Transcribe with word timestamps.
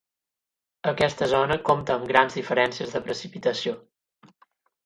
Aquesta 0.91 1.27
zona 1.33 1.57
compta 1.69 1.97
amb 1.97 2.09
grans 2.13 2.39
diferències 2.39 2.97
de 2.97 3.03
precipitació. 3.11 3.77